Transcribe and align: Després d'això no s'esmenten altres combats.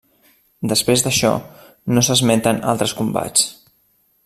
Després 0.71 1.03
d'això 1.07 1.33
no 1.97 2.03
s'esmenten 2.09 2.65
altres 2.73 2.97
combats. 3.03 3.47